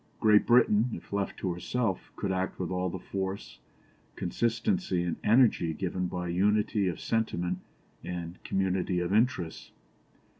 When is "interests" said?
9.13-9.69